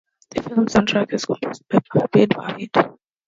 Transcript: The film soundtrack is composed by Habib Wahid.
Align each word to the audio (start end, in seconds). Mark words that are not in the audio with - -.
The 0.31 0.41
film 0.41 0.65
soundtrack 0.65 1.13
is 1.13 1.25
composed 1.25 1.61
by 1.69 1.77
Habib 1.93 2.31
Wahid. 2.31 2.97